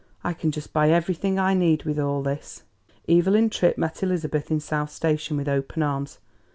[0.23, 2.63] "I can just buy everything I need with all this."
[3.07, 6.17] Evelyn Tripp met Elizabeth in South Station with open arms.